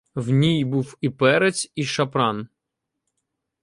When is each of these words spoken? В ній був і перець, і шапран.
В 0.15 0.29
ній 0.29 0.65
був 0.65 0.97
і 1.01 1.09
перець, 1.09 1.71
і 1.75 1.83
шапран. 1.83 2.47